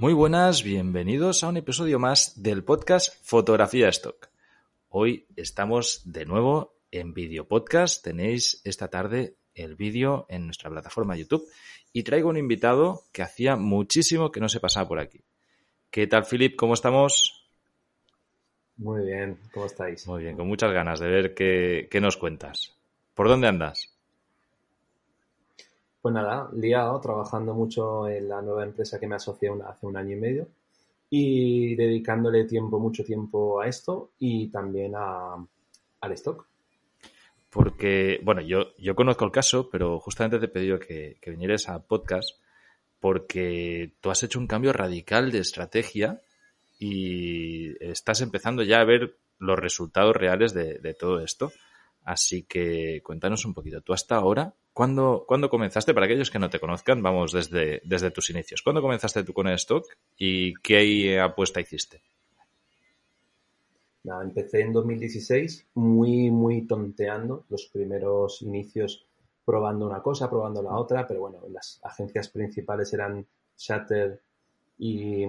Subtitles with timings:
[0.00, 4.28] Muy buenas, bienvenidos a un episodio más del podcast Fotografía Stock.
[4.88, 8.02] Hoy estamos de nuevo en video podcast.
[8.02, 11.46] Tenéis esta tarde el vídeo en nuestra plataforma YouTube
[11.92, 15.20] y traigo un invitado que hacía muchísimo que no se pasaba por aquí.
[15.90, 16.56] ¿Qué tal, Philip?
[16.56, 17.48] ¿Cómo estamos?
[18.76, 20.06] Muy bien, ¿cómo estáis?
[20.08, 22.76] Muy bien, con muchas ganas de ver qué, qué nos cuentas.
[23.14, 23.93] ¿Por dónde andas?
[26.04, 30.14] Pues nada, liado, trabajando mucho en la nueva empresa que me asocié hace un año
[30.14, 30.48] y medio
[31.08, 35.34] y dedicándole tiempo, mucho tiempo a esto y también a,
[36.02, 36.46] al stock.
[37.48, 41.70] Porque, bueno, yo, yo conozco el caso, pero justamente te he pedido que, que vinieras
[41.70, 42.38] a podcast
[43.00, 46.20] porque tú has hecho un cambio radical de estrategia
[46.78, 51.50] y estás empezando ya a ver los resultados reales de, de todo esto.
[52.04, 53.80] Así que cuéntanos un poquito.
[53.80, 55.94] Tú hasta ahora, ¿cuándo, ¿cuándo, comenzaste?
[55.94, 58.60] Para aquellos que no te conozcan, vamos desde, desde tus inicios.
[58.62, 59.86] ¿Cuándo comenzaste tú con el stock
[60.18, 62.02] y qué apuesta hiciste?
[64.02, 69.06] Nada, empecé en 2016 muy, muy tonteando los primeros inicios
[69.46, 73.26] probando una cosa, probando la otra, pero bueno, las agencias principales eran
[73.56, 74.20] Shutter
[74.78, 75.24] y,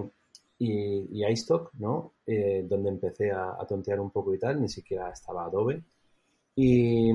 [0.59, 2.13] y, iStock, ¿no?
[2.25, 5.81] Eh, donde empecé a, a tontear un poco y tal, ni siquiera estaba Adobe.
[6.55, 7.13] Y,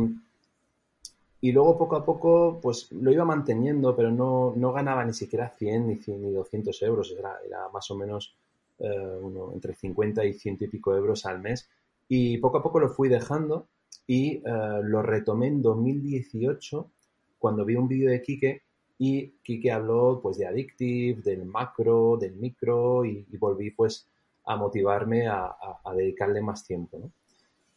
[1.40, 5.48] y luego poco a poco, pues lo iba manteniendo, pero no, no ganaba ni siquiera
[5.48, 8.34] 100 ni, 100, ni 200 euros, era, era más o menos
[8.78, 11.68] eh, uno, entre 50 y 100 y pico euros al mes.
[12.08, 13.68] Y poco a poco lo fui dejando
[14.06, 14.42] y eh,
[14.82, 16.90] lo retomé en 2018
[17.38, 18.62] cuando vi un vídeo de Quique
[18.98, 24.06] y Quique habló pues de Addictive, del macro, del micro y, volví pues
[24.44, 25.54] a motivarme a,
[25.96, 27.10] dedicarle más tiempo.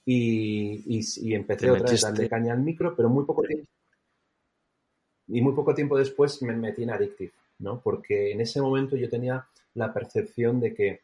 [0.06, 3.68] Y, y, y empecé otra vez a darle caña al micro, pero muy poco tiempo.
[5.28, 7.80] Y muy poco tiempo después me metí en Addictive, ¿no?
[7.82, 11.02] Porque en ese momento yo tenía la percepción de que,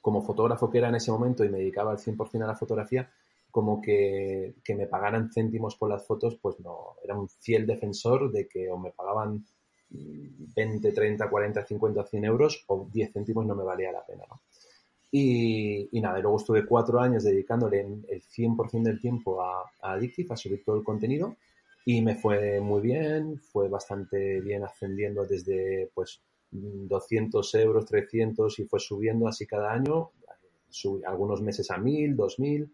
[0.00, 3.10] como fotógrafo que era en ese momento y me dedicaba al 100% a la fotografía,
[3.50, 8.30] como que, que, me pagaran céntimos por las fotos, pues no, era un fiel defensor
[8.30, 9.44] de que o me pagaban
[9.90, 14.40] 20, 30, 40, 50, 100 euros o 10 céntimos no me valía la pena, ¿no?
[15.14, 19.92] Y, y, nada, y luego estuve cuatro años dedicándole el 100% del tiempo a, a
[19.92, 21.36] Addictive, a subir todo el contenido,
[21.84, 28.64] y me fue muy bien, fue bastante bien ascendiendo desde pues 200 euros, 300 y
[28.64, 30.10] fue subiendo así cada año,
[30.70, 32.72] subí algunos meses a 1000, 2000,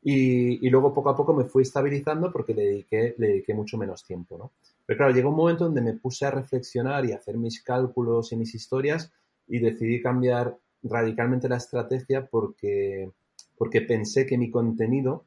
[0.00, 3.76] y, y luego poco a poco me fui estabilizando porque le dediqué, le dediqué mucho
[3.76, 4.52] menos tiempo, ¿no?
[4.86, 8.32] Pero claro, llegó un momento donde me puse a reflexionar y a hacer mis cálculos
[8.32, 9.12] y mis historias
[9.46, 13.10] y decidí cambiar radicalmente la estrategia porque,
[13.56, 15.24] porque pensé que mi contenido,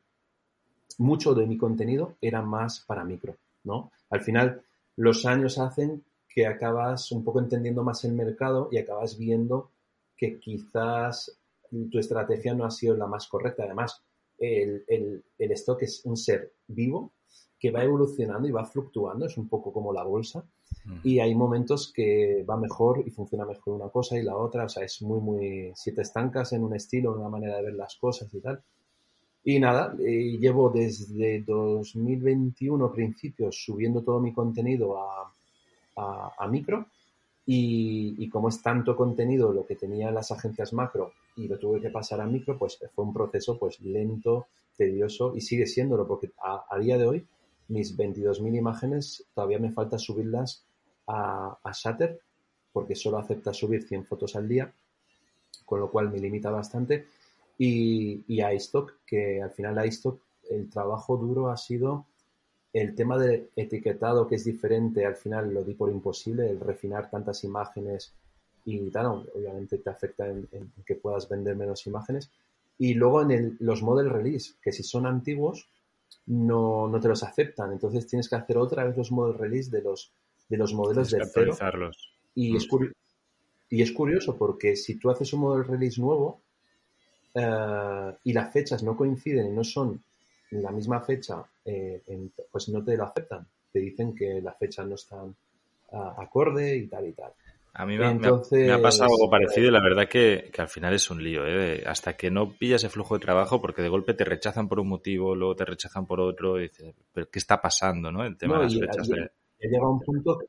[0.97, 3.91] mucho de mi contenido era más para micro, ¿no?
[4.09, 4.62] Al final,
[4.95, 9.72] los años hacen que acabas un poco entendiendo más el mercado y acabas viendo
[10.16, 11.38] que quizás
[11.89, 13.63] tu estrategia no ha sido la más correcta.
[13.63, 14.01] Además,
[14.38, 17.12] el, el, el stock es un ser vivo
[17.59, 20.44] que va evolucionando y va fluctuando, es un poco como la bolsa,
[21.04, 24.70] y hay momentos que va mejor y funciona mejor una cosa y la otra, o
[24.70, 27.74] sea, es muy, muy, si te estancas en un estilo, en una manera de ver
[27.74, 28.62] las cosas y tal.
[29.44, 35.31] Y nada, eh, llevo desde 2021 principios subiendo todo mi contenido a,
[36.38, 36.86] a, micro.
[37.46, 41.81] Y, y, como es tanto contenido lo que tenía las agencias macro y lo tuve
[41.81, 44.46] que pasar a micro, pues fue un proceso pues lento,
[44.78, 47.28] tedioso y sigue siéndolo porque a, a día de hoy
[47.72, 50.66] mis 22.000 imágenes todavía me falta subirlas
[51.08, 51.98] a, a
[52.74, 54.74] porque solo acepta subir 100 fotos al día,
[55.66, 57.08] con lo cual me limita bastante.
[57.58, 62.06] Y, y a iStock, que al final a iStock el trabajo duro ha sido
[62.74, 67.10] el tema de etiquetado, que es diferente, al final lo di por imposible, el refinar
[67.10, 68.14] tantas imágenes
[68.66, 72.31] y tal, obviamente te afecta en, en que puedas vender menos imágenes.
[72.78, 75.70] Y luego en el, los model release, que si son antiguos,
[76.28, 77.72] no, no te los aceptan.
[77.72, 80.12] Entonces tienes que hacer otra vez los model release de los,
[80.50, 81.56] de los modelos de cero.
[82.36, 82.56] Y, mm.
[82.57, 82.68] es
[83.69, 86.42] y es curioso porque si tú haces un model release nuevo
[87.36, 90.04] uh, y las fechas no coinciden y no son
[90.51, 93.48] la misma fecha, eh, en, pues no te lo aceptan.
[93.72, 95.34] Te dicen que las fechas no están
[95.92, 97.31] uh, acorde y tal y tal.
[97.73, 100.68] A mí me, Entonces, me, ha, pasado algo parecido y la verdad que, que al
[100.68, 101.83] final es un lío, ¿eh?
[101.85, 104.89] Hasta que no pillas el flujo de trabajo, porque de golpe te rechazan por un
[104.89, 108.25] motivo, luego te rechazan por otro, y dices, ¿pero qué está pasando, no?
[108.25, 109.07] El tema no, de las fechas.
[109.07, 109.31] De...
[109.59, 110.39] Llega un punto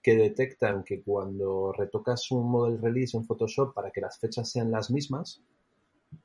[0.00, 4.70] que detectan que cuando retocas un model release en Photoshop para que las fechas sean
[4.70, 5.42] las mismas,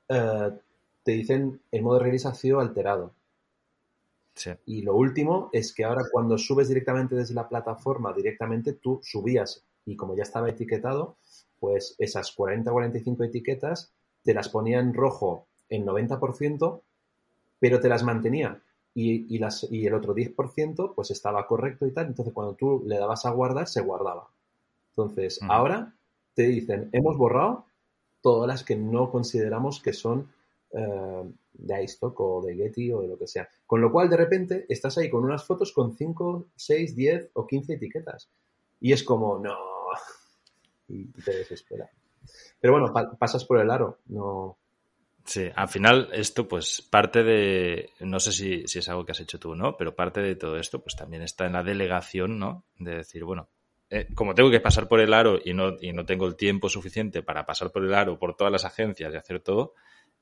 [0.07, 0.51] eh,
[1.03, 3.13] te dicen el model release ha sido alterado.
[4.35, 4.51] Sí.
[4.65, 9.65] Y lo último es que ahora cuando subes directamente desde la plataforma, directamente tú subías
[9.85, 11.17] y como ya estaba etiquetado,
[11.59, 13.93] pues esas 40 o 45 etiquetas
[14.23, 16.81] te las ponía en rojo en 90%,
[17.59, 18.61] pero te las mantenía.
[18.97, 22.07] Y, las, y el otro 10% pues estaba correcto y tal.
[22.07, 24.29] Entonces cuando tú le dabas a guardar, se guardaba.
[24.91, 25.93] Entonces, ahora
[26.33, 27.65] te dicen, hemos borrado
[28.21, 30.31] todas las que no consideramos que son
[30.71, 31.23] eh,
[31.53, 33.49] de iStock o de Getty o de lo que sea.
[33.67, 37.45] Con lo cual, de repente, estás ahí con unas fotos con 5, 6, 10 o
[37.45, 38.29] 15 etiquetas.
[38.79, 39.74] Y es como, no.
[40.87, 41.89] Y te desespera.
[42.59, 44.57] Pero bueno, pasas por el aro, no.
[45.23, 49.19] Sí, al final esto pues parte de, no sé si, si es algo que has
[49.19, 49.75] hecho tú, ¿no?
[49.75, 52.65] Pero parte de todo esto pues también está en la delegación, ¿no?
[52.77, 53.49] De decir, bueno,
[53.89, 56.69] eh, como tengo que pasar por el aro y no, y no tengo el tiempo
[56.69, 59.73] suficiente para pasar por el aro, por todas las agencias y hacer todo,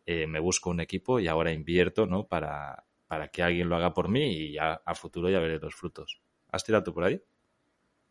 [0.05, 2.25] eh, me busco un equipo y ahora invierto, ¿no?
[2.27, 5.75] Para, para que alguien lo haga por mí y ya a futuro ya veré los
[5.75, 6.21] frutos.
[6.49, 7.21] ¿Has tirado tú por ahí?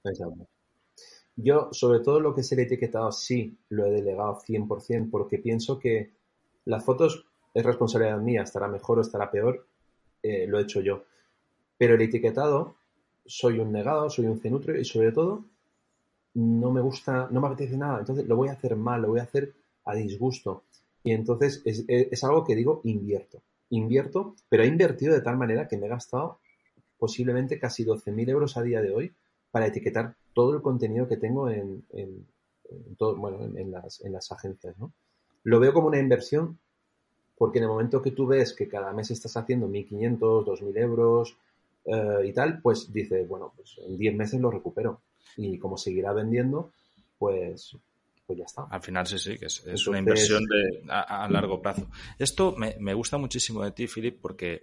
[0.05, 0.47] Exacto.
[1.37, 5.79] Yo, sobre todo lo que es el etiquetado, sí lo he delegado 100% porque pienso
[5.79, 6.11] que
[6.65, 7.25] las fotos
[7.55, 9.67] es responsabilidad mía, estará mejor o estará peor,
[10.23, 11.05] eh, lo he hecho yo.
[11.79, 12.77] Pero el etiquetado
[13.25, 15.45] soy un negado, soy un cenutrio y sobre todo
[16.35, 18.01] no me gusta, no me apetece nada.
[18.01, 19.53] Entonces lo voy a hacer mal, lo voy a hacer
[19.85, 20.63] a disgusto.
[21.05, 23.43] Y entonces es, algo que digo, invierto.
[23.71, 26.39] Invierto, pero he invertido de tal manera que me he gastado
[26.99, 29.13] posiblemente casi 12.000 euros a día de hoy
[29.51, 31.85] para etiquetar todo el contenido que tengo en,
[32.97, 34.79] todo, bueno, en, las, en las agencias.
[34.79, 34.93] ¿no?
[35.45, 36.59] Lo veo como una inversión
[37.37, 41.37] porque en el momento que tú ves que cada mes estás haciendo 1.500, 2.000 euros,
[41.85, 45.03] eh, y tal, pues dice, bueno, pues en 10 meses lo recupero.
[45.37, 46.73] Y como seguirá vendiendo,
[47.19, 47.77] pues,
[48.27, 48.67] pues ya está.
[48.71, 51.89] Al final sí, sí, que es, una inversión de, a, largo plazo.
[52.19, 54.61] Esto me, gusta muchísimo de ti, Philip, porque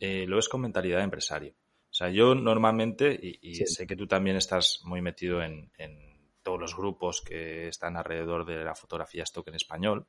[0.00, 1.52] eh, lo ves con mentalidad de empresario.
[1.92, 6.10] O sea, yo normalmente, y, sé que tú también estás muy metido en, en,
[6.42, 10.06] todos los grupos que están alrededor de la fotografía stock en español,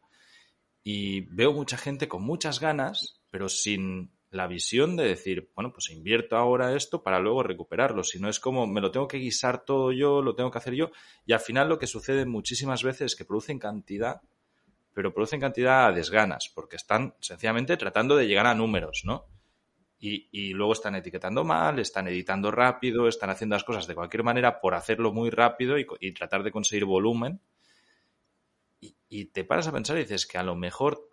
[0.81, 5.91] y veo mucha gente con muchas ganas, pero sin la visión de decir, bueno, pues
[5.91, 8.01] invierto ahora esto para luego recuperarlo.
[8.01, 10.73] Si no es como me lo tengo que guisar todo yo, lo tengo que hacer
[10.73, 10.89] yo.
[11.25, 14.21] Y al final lo que sucede muchísimas veces es que producen cantidad,
[14.93, 19.27] pero producen cantidad a desganas, porque están sencillamente tratando de llegar a números, ¿no?
[20.05, 24.59] Y, luego están etiquetando mal, están editando rápido, están haciendo las cosas de cualquier manera
[24.59, 27.39] por hacerlo muy rápido y, tratar de conseguir volumen.
[28.81, 31.09] Y, te paras a pensar y dices que a lo mejor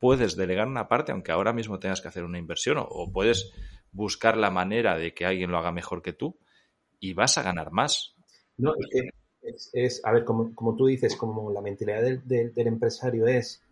[0.00, 3.52] puedes delegar una parte, aunque ahora mismo tengas que hacer una inversión, o, puedes
[3.92, 6.36] buscar la manera de que alguien lo haga mejor que tú
[6.98, 8.16] y vas a ganar más.
[8.56, 8.72] No,
[9.42, 13.62] es, es a ver, como, como, tú dices, como la mentalidad del, del, empresario es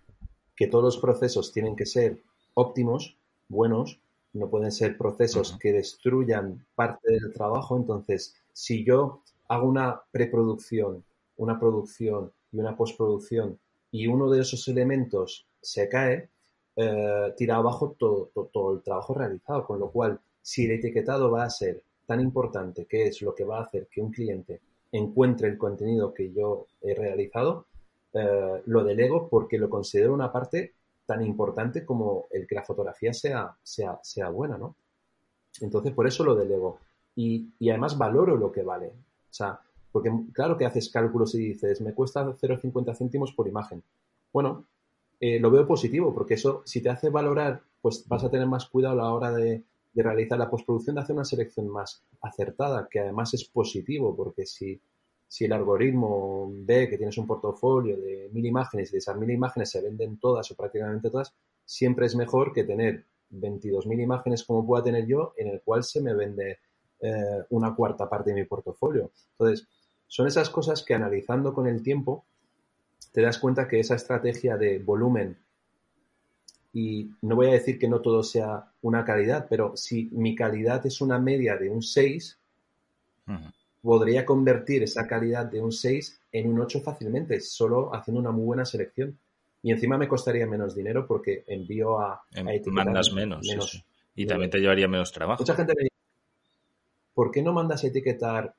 [0.55, 2.23] que todos los procesos tienen que ser
[2.55, 3.17] óptimos,
[3.49, 3.99] buenos,
[4.33, 7.77] no pueden ser procesos que destruyan parte del trabajo.
[7.77, 11.05] Entonces, si yo hago una preproducción,
[11.37, 13.59] una producción y una postproducción
[13.91, 16.31] y uno de esos elementos se cae,
[16.77, 19.67] eh, tira abajo todo, todo, el trabajo realizado.
[19.67, 23.45] Con lo cual, si el etiquetado va a ser tan importante, que es lo que
[23.45, 24.61] va a hacer que un cliente
[24.93, 27.67] encuentre el contenido que yo he realizado,
[28.13, 30.75] eh, lo delego porque lo considero una parte
[31.11, 34.77] tan importante como el que la fotografía sea, sea, sea buena, ¿no?
[35.61, 36.79] Entonces, por eso lo delego.
[37.17, 38.87] Y, y, además valoro lo que vale.
[38.87, 39.59] O sea,
[39.91, 43.83] porque claro que haces cálculos y dices, me cuesta 0,50 céntimos por imagen.
[44.33, 44.67] Bueno,
[45.19, 48.67] eh, lo veo positivo, porque eso, si te hace valorar, pues vas a tener más
[48.67, 53.01] cuidado a la hora de, realizar la postproducción, de hacer una selección más acertada, que
[53.01, 54.81] además es positivo, porque si,
[55.31, 59.31] si el algoritmo ve que tienes un portafolio de mil imágenes y de esas mil
[59.31, 61.33] imágenes se venden todas o prácticamente todas,
[61.65, 66.01] siempre es mejor que tener 22.000 imágenes como pueda tener yo, en el cual se
[66.01, 66.59] me vende
[67.01, 69.13] eh, una cuarta parte de mi portafolio.
[69.39, 69.69] Entonces,
[70.09, 72.25] son esas cosas que analizando con el tiempo
[73.13, 75.39] te das cuenta que esa estrategia de volumen,
[76.73, 80.85] y no voy a decir que no todo sea una calidad, pero si mi calidad
[80.87, 82.37] es una media de un 6,
[83.83, 88.45] podría convertir esa calidad de un 6 en un 8 fácilmente, solo haciendo una muy
[88.45, 89.19] buena selección.
[89.63, 93.85] Y encima me costaría menos dinero porque envío a, a em, Mandas menos.
[94.15, 95.43] Y también te llevaría menos trabajo.
[95.43, 95.95] Mucha gente me dice,
[97.15, 98.55] ¿por qué no mandas a etiquetar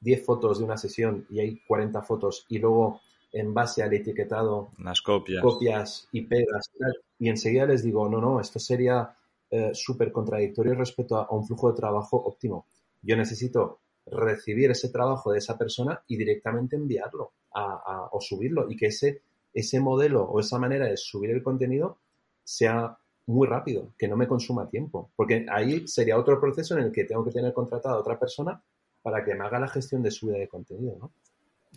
[0.00, 3.00] 10 fotos de una sesión y hay 40 fotos y luego
[3.32, 6.70] en base al etiquetado las copias, copias y pegas
[7.18, 9.14] y enseguida les digo, no, no, esto sería
[9.50, 12.66] eh, súper contradictorio respecto a, un flujo de trabajo óptimo.
[13.02, 18.76] Yo necesito recibir ese trabajo de esa persona y directamente enviarlo a, o subirlo y
[18.76, 21.98] que ese, ese modelo o esa manera de subir el contenido
[22.44, 26.92] sea muy rápido, que no me consuma tiempo, porque ahí sería otro proceso en el
[26.92, 28.62] que tengo que tener contratada a otra persona
[29.02, 31.12] para que me haga la gestión de subida de contenido, ¿no?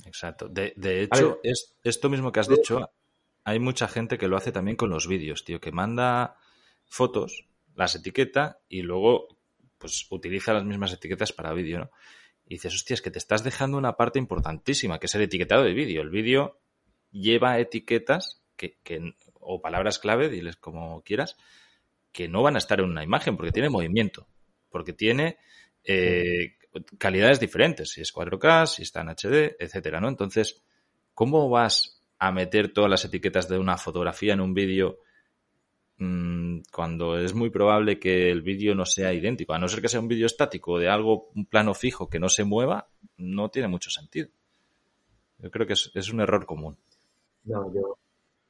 [0.06, 0.48] Exacto.
[0.48, 0.74] De,
[1.04, 2.90] hecho, es, esto mismo que has dicho,
[3.44, 6.38] hay mucha gente que lo hace también con los vídeos, tío, que manda
[6.88, 9.28] fotos, las etiqueta y luego
[9.82, 11.92] pues utiliza las mismas etiquetas para vídeo, ¿no?
[12.46, 15.64] Y dices, hostia, es que te estás dejando una parte importantísima, que es el etiquetado
[15.64, 16.02] de vídeo.
[16.02, 16.60] El vídeo
[17.12, 21.38] lleva etiquetas que, que, o palabras clave, diles como quieras,
[22.12, 24.28] que no van a estar en una imagen porque tiene movimiento,
[24.70, 25.38] porque tiene
[25.84, 26.58] eh,
[26.98, 30.10] calidades diferentes, si es 4K, si está en HD, etcétera, ¿no?
[30.10, 30.62] Entonces,
[31.14, 35.00] ¿cómo vas a meter todas las etiquetas de una fotografía en un vídeo
[36.02, 39.54] mmm, cuando es muy probable que el vídeo no sea idéntico?
[39.54, 42.28] A no ser que sea un vídeo estático de algo, un plano fijo que no
[42.28, 44.28] se mueva, no tiene mucho sentido.
[45.40, 46.78] Yo creo que es, un error común.
[47.46, 47.98] No, yo,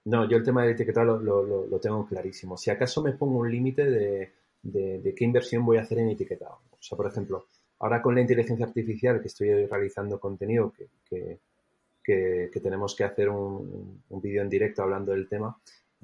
[0.06, 2.58] no, yo el tema del etiquetado lo, lo, tengo clarísimo.
[2.58, 6.10] Si acaso me pongo un límite de, de, de, qué inversión voy a hacer en
[6.10, 6.60] etiquetado.
[6.72, 7.48] O sea, por ejemplo,
[7.80, 11.40] ahora con la inteligencia artificial que estoy realizando contenido, que, que,
[12.04, 15.58] que, que tenemos que hacer un, un vídeo en directo hablando del tema,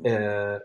[0.04, 0.60] eh,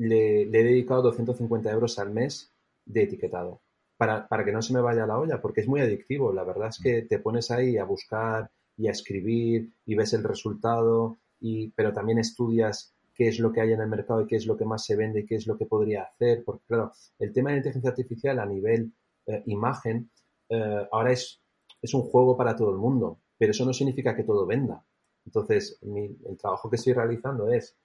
[0.00, 2.52] le, he dedicado 250 euros al mes
[2.86, 3.60] de etiquetado.
[3.98, 6.32] Para, para que no se me vaya la olla, porque es muy adictivo.
[6.32, 10.24] La verdad es que te pones ahí a buscar y a escribir y ves el
[10.24, 14.36] resultado y, pero también estudias qué es lo que hay en el mercado y qué
[14.36, 16.42] es lo que más se vende y qué es lo que podría hacer.
[16.46, 18.94] Porque, claro, el tema de la inteligencia artificial a nivel
[19.26, 20.10] eh, imagen
[20.48, 21.42] eh, ahora es,
[21.82, 24.82] es un juego para todo el mundo, pero eso no significa que todo venda.
[25.26, 27.76] Entonces, mi, el trabajo que estoy realizando es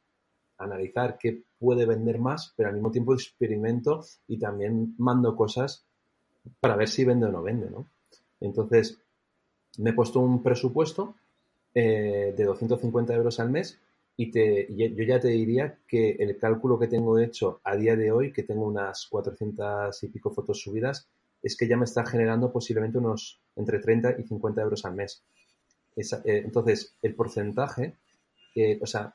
[0.58, 5.86] analizar qué puede vender más, pero al mismo tiempo experimento y también mando cosas
[6.60, 7.88] para ver si vende o no vende, ¿no?
[8.40, 9.00] Entonces,
[9.78, 11.16] me he puesto un presupuesto
[11.74, 13.80] eh, de 250 euros al mes
[14.18, 18.12] y te, yo ya te diría que el cálculo que tengo hecho a día de
[18.12, 21.10] hoy, que tengo unas 400 y pico fotos subidas,
[21.44, 25.22] es que ya me está generando posiblemente unos entre 30 y 50 euros al mes.
[25.98, 26.04] Eh,
[26.46, 27.96] entonces, el porcentaje,
[28.56, 29.14] eh, o sea,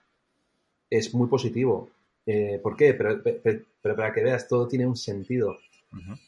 [0.90, 1.88] es muy positivo.
[2.26, 2.94] Eh, ¿Por qué?
[2.94, 5.58] Pero, pero, pero, para que veas, todo tiene un sentido.
[5.92, 6.18] Uh -huh.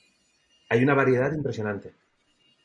[0.71, 1.93] Hay una variedad impresionante.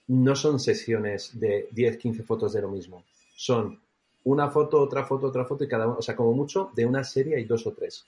[0.07, 3.03] No son sesiones de 10, 15 fotos de lo mismo.
[3.35, 3.79] Son
[4.23, 7.03] una foto, otra foto, otra foto y cada uno, o sea, como mucho, de una
[7.03, 8.05] serie hay dos o tres,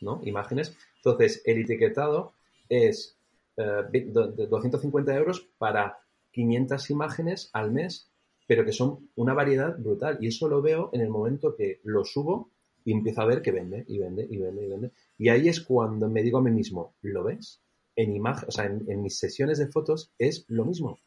[0.00, 0.20] ¿no?
[0.24, 0.76] Imágenes.
[0.96, 2.32] Entonces, el etiquetado
[2.68, 3.16] es
[3.56, 5.98] eh, 250 euros para
[6.32, 8.08] 500 imágenes al mes,
[8.46, 10.18] pero que son una variedad brutal.
[10.20, 12.48] Y eso lo veo en el momento que lo subo
[12.84, 14.90] y empiezo a ver que vende, y vende, y vende, y vende.
[15.18, 17.60] Y ahí es cuando me digo a mí mismo, ¿lo ves?
[17.94, 20.98] En imagen, o sea, en, en mis sesiones de fotos es lo mismo.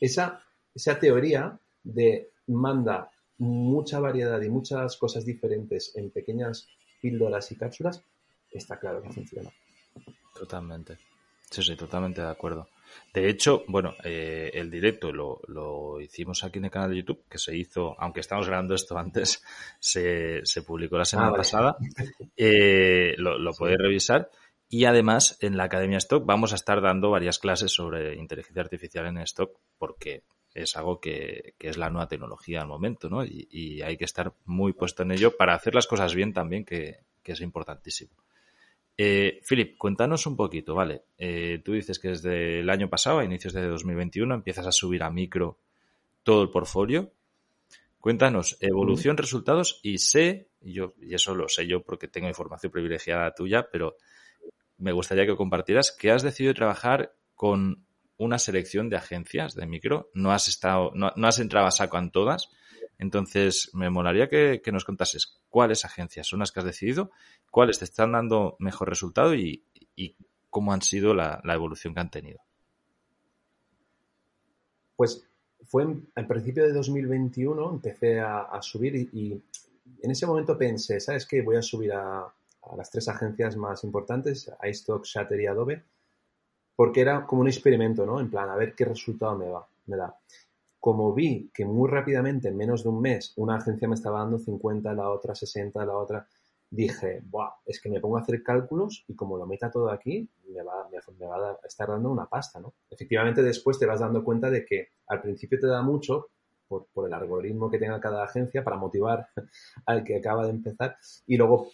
[0.00, 0.42] Esa,
[0.74, 6.68] esa teoría de manda mucha variedad y muchas cosas diferentes en pequeñas
[7.00, 8.04] píldoras y cápsulas,
[8.50, 9.50] está claro que funciona.
[10.34, 10.98] Totalmente.
[11.50, 12.68] Sí, sí, totalmente de acuerdo.
[13.12, 17.24] De hecho, bueno, eh, el directo lo, lo, hicimos aquí en el canal de YouTube,
[17.28, 19.42] que se hizo, aunque estamos grabando esto antes,
[19.78, 21.76] se, se publicó la semana ah, pasada.
[22.36, 23.58] Eh, lo, lo sí.
[23.58, 24.30] podéis revisar.
[24.68, 29.06] Y además, en la Academia Stock vamos a estar dando varias clases sobre inteligencia artificial
[29.06, 30.22] en Stock, porque
[30.54, 33.24] es algo que, que, es la nueva tecnología al momento, ¿no?
[33.24, 36.64] Y, y, hay que estar muy puesto en ello para hacer las cosas bien también,
[36.64, 38.12] que, que es importantísimo.
[39.02, 41.04] Eh, Philip, cuéntanos un poquito, ¿vale?
[41.16, 45.02] Eh, tú dices que desde el año pasado, a inicios de 2021, empiezas a subir
[45.02, 45.58] a micro
[46.22, 47.10] todo el portfolio.
[47.98, 52.70] Cuéntanos, evolución, resultados y sé, y yo, y eso lo sé yo porque tengo información
[52.70, 53.96] privilegiada tuya, pero
[54.76, 57.86] me gustaría que compartieras que has decidido trabajar con
[58.18, 60.10] una selección de agencias de micro.
[60.12, 62.50] No has estado, no, no has entrado a saco en todas.
[62.98, 67.10] Entonces, me molaría que, que, nos contases cuáles agencias son las que has decidido,
[67.50, 69.64] cuáles te están dando mejor resultado y,
[70.48, 72.40] cómo han sido la, evolución que han tenido.
[74.96, 75.24] Pues
[75.64, 79.40] fue en, al principio de 2021, empecé a, subir y,
[80.02, 81.42] en ese momento pensé, ¿sabes qué?
[81.42, 85.82] Voy a subir a, a las tres agencias más importantes, iStock, Shatter y Adobe,
[86.74, 88.20] porque era como un experimento, ¿no?
[88.20, 90.16] En plan, a ver qué resultado me, va, me da.
[90.80, 94.38] Como vi que muy rápidamente, en menos de un mes, una agencia me estaba dando
[94.38, 96.26] 50, la otra 60, la otra,
[96.70, 100.28] dije, Buah, es que me pongo a hacer cálculos y como lo meta todo aquí,
[100.48, 102.74] me va, me, va a estar dando una pasta, ¿no?
[102.88, 106.28] Efectivamente, después te vas dando cuenta de que al principio te da mucho,
[106.68, 109.26] por, por, el algoritmo que tenga cada agencia para motivar
[109.86, 110.96] al que acaba de empezar.
[111.26, 111.68] Y luego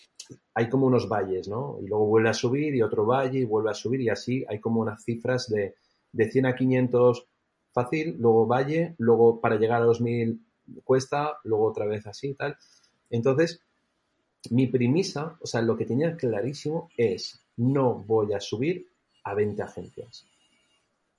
[0.54, 1.78] hay como unos valles, ¿no?
[1.82, 4.58] Y luego vuelve a subir y otro valle y vuelve a subir y así hay
[4.58, 5.74] como unas cifras de,
[6.12, 7.28] de 100 a 500
[7.76, 10.40] fácil, luego valle, luego para llegar a los 1000
[10.82, 12.56] cuesta, luego otra vez así y tal.
[13.10, 13.60] Entonces,
[14.50, 18.86] mi premisa, o sea, lo que tenía clarísimo es no voy a subir
[19.24, 20.26] a 20 agencias.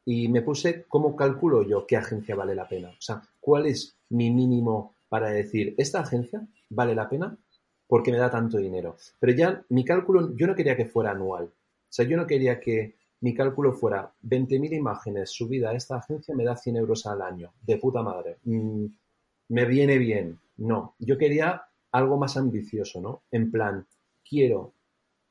[0.05, 2.89] y me puse cómo calculo yo qué agencia vale la pena.
[2.89, 7.37] O sea, cuál es mi mínimo para decir, esta agencia vale la pena
[7.87, 8.95] porque me da tanto dinero.
[9.19, 11.45] Pero ya mi cálculo, yo no quería que fuera anual.
[11.45, 16.35] O sea, yo no quería que mi cálculo fuera 20.000 imágenes subida a esta agencia
[16.35, 17.53] me da 100 euros al año.
[17.61, 18.37] De puta madre.
[18.43, 18.85] Mm,
[19.49, 20.39] me viene bien.
[20.57, 23.23] No, yo quería algo más ambicioso, ¿no?
[23.31, 23.85] En plan,
[24.27, 24.73] quiero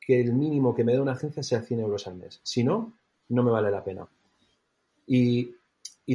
[0.00, 2.40] que el mínimo que me dé una agencia sea 100 euros al mes.
[2.42, 2.94] Si no,
[3.28, 4.08] no me vale la pena.
[5.06, 5.54] Y,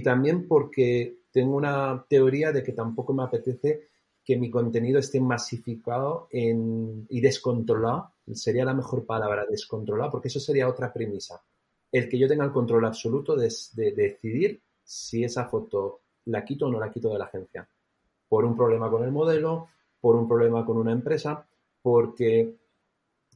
[0.04, 3.90] también porque tengo una teoría de que tampoco me apetece
[4.24, 8.14] que mi contenido esté masificado en, y descontrolado.
[8.34, 11.42] Sería la mejor palabra, descontrolado, porque eso sería otra premisa.
[11.92, 16.72] El que yo tenga el control absoluto de, decidir si esa foto la quito o
[16.72, 17.68] no la quito de la agencia.
[18.28, 19.70] Por un problema con el modelo,
[20.00, 21.46] por un problema con una empresa,
[21.82, 22.56] porque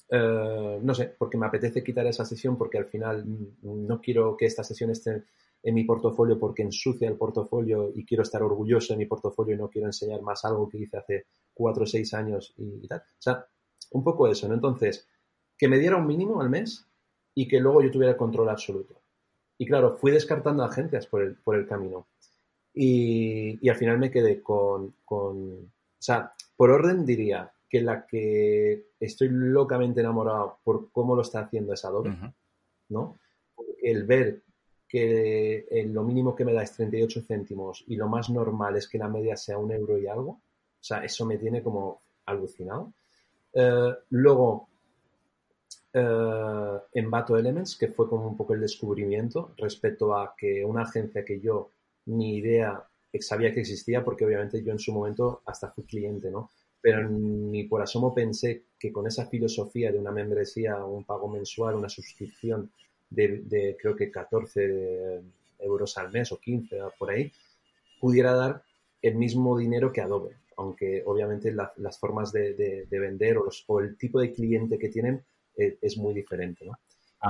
[0.10, 3.26] eh, no sé, porque me apetece quitar esa sesión porque al final
[3.62, 5.24] no quiero que esta sesión esté
[5.64, 9.58] en mi portafolio porque ensucia el portafolio y quiero estar orgulloso de mi portafolio y
[9.58, 13.00] no quiero enseñar más algo que hice hace cuatro o seis años y, tal.
[13.00, 13.48] O sea,
[13.92, 14.54] un poco eso, ¿no?
[14.54, 15.08] Entonces,
[15.58, 16.86] que me diera un mínimo al mes
[17.36, 19.02] y que luego yo tuviera el control absoluto.
[19.58, 22.08] Y claro, fui descartando agencias por el, por el camino.
[22.74, 28.06] Y, y al final me quedé con, con, o sea, por orden diría que la
[28.06, 32.16] que estoy locamente enamorado por cómo lo está haciendo es Adobe,
[32.90, 33.18] ¿no?
[33.82, 34.42] El ver
[34.88, 38.98] que lo mínimo que me da es 38 céntimos y lo más normal es que
[38.98, 40.32] la media sea un euro y algo.
[40.32, 42.94] O sea, eso me tiene como alucinado.
[43.54, 44.70] Eh, luego,
[45.98, 51.24] eh, Envato Elements, que fue como un poco el descubrimiento respecto a que una agencia
[51.24, 51.70] que yo
[52.08, 52.86] ni idea
[53.22, 56.50] sabía que existía, porque obviamente yo en su momento hasta fui cliente, ¿no?
[56.82, 61.76] Pero ni por asomo pensé que con esa filosofía de una membresía, un pago mensual,
[61.76, 62.70] una suscripción,
[63.10, 65.22] de, creo que 14
[65.60, 67.32] euros al mes o 15 por ahí,
[68.00, 68.64] pudiera dar
[69.02, 74.34] el mismo dinero que Adobe, aunque obviamente las formas de, vender o, el tipo de
[74.34, 75.24] cliente que tienen
[75.58, 76.78] eh, es muy diferente, ¿no?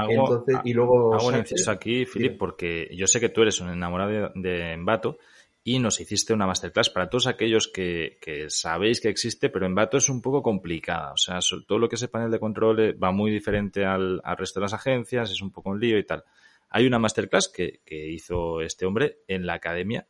[0.10, 1.14] Entonces, y luego...
[1.14, 5.18] Hago un inciso aquí, Philip, porque yo sé que tú eres un enamorado de, Envato
[5.64, 8.18] y nos hiciste una masterclass para todos aquellos que,
[8.50, 11.14] sabéis que existe, pero Envato es un poco complicada.
[11.14, 14.22] O sea, todo lo que es el panel de control eh, va muy diferente al,
[14.38, 16.24] resto de las agencias, es un poco un lío y tal.
[16.70, 20.08] Hay una masterclass que, que hizo este hombre en la academia,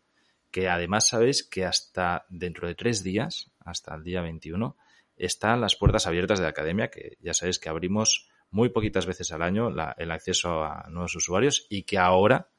[0.52, 4.76] que además sabéis que hasta dentro de tres días, hasta el día 21,
[5.18, 9.32] están las puertas abiertas de la academia, que ya sabéis que abrimos muy poquitas veces
[9.32, 12.50] al año el acceso a nuevos usuarios y que ahora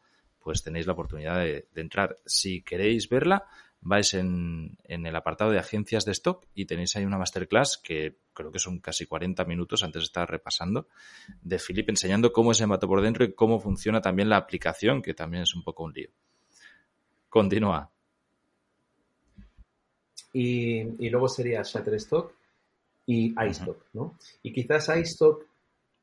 [0.41, 2.21] pues tenéis la oportunidad de, entrar.
[2.25, 3.47] Si queréis verla,
[3.81, 8.53] vais en, el apartado de agencias de stock y tenéis ahí una masterclass que creo
[8.53, 10.87] que son casi 40 minutos antes de estar repasando
[11.43, 15.15] de Philip enseñando cómo es Envato por dentro y cómo funciona también la aplicación, que
[15.15, 16.11] también es un poco un lío.
[17.29, 17.91] Continúa.
[20.33, 22.35] Y, luego sería Shutterstock
[23.07, 24.19] y iStock, ¿no?
[24.43, 25.47] Y quizás iStock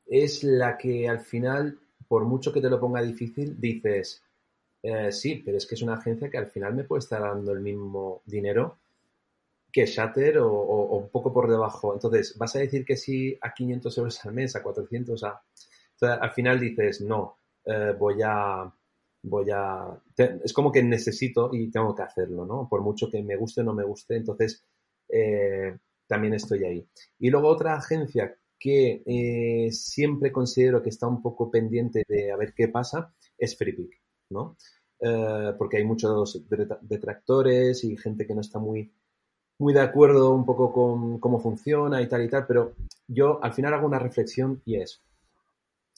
[0.06, 4.22] es la que al final, por mucho que te lo ponga difícil, dices,
[4.82, 7.52] eh, sí, pero es que es una agencia que al final me puede estar dando
[7.52, 8.78] el mismo dinero
[9.74, 10.48] que Shatter o,
[10.98, 11.94] un poco por debajo.
[11.94, 15.24] Entonces, ¿vas a decir que sí a 500 euros al mes, a 400?
[15.24, 15.42] A...
[15.94, 18.72] Entonces, al final dices, no, eh, voy a...
[19.22, 20.00] Voy a...
[20.44, 22.68] Es como que necesito y tengo que hacerlo, ¿no?
[22.68, 24.62] Por mucho que me guste o no me guste, entonces
[25.08, 25.74] eh,
[26.06, 26.88] también estoy ahí.
[27.18, 29.02] Y luego otra agencia que
[29.72, 34.04] siempre considero que está un poco pendiente de a ver qué pasa es FreePick.
[34.30, 34.56] ¿no?
[35.00, 36.42] Eh, porque hay muchos
[36.82, 38.92] detractores y gente que no está muy,
[39.58, 42.74] muy de acuerdo un poco con cómo funciona y tal y tal, pero
[43.06, 45.02] yo al final hago una reflexión y es,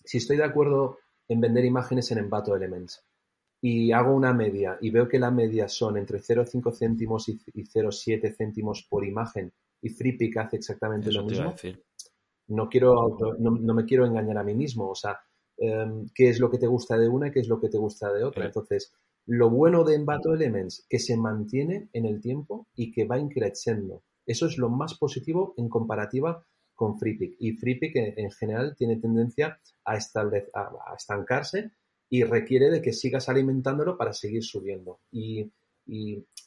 [0.05, 3.05] si estoy de acuerdo en vender imágenes en Envato Elements
[3.61, 8.35] y hago una media y veo que la media son entre 0,5 céntimos y 0,7
[8.37, 11.55] céntimos por imagen y FreePick hace exactamente lo mismo,
[12.49, 15.19] no, quiero, no, no me quiero engañar a mí mismo, o sea,
[15.59, 17.79] Em, qué es lo que te gusta de una y qué es lo que te
[17.79, 18.47] gusta de otra.
[18.47, 18.93] Entonces,
[19.27, 24.03] lo bueno de Envato Elements, que se mantiene en el tiempo y que va increciendo.
[24.27, 27.37] Eso es lo más positivo en comparativa con FreePick.
[27.39, 31.71] Y FreePick en, general tiene tendencia a, a, estancarse
[32.11, 35.01] y requiere de que sigas alimentándolo para seguir subiendo.
[35.11, 35.51] Y,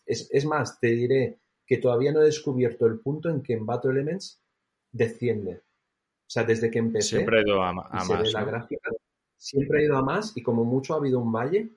[0.06, 3.91] es, es, más, te diré que todavía no he descubierto el punto en que Envato
[3.91, 4.41] Elements
[4.91, 5.58] desciende.
[5.58, 8.34] O sea, desde que empecé, siempre ha ido a, más.
[8.34, 8.89] la gráfica,
[9.38, 11.69] siempre ha ido a más y como mucho ha habido un valle,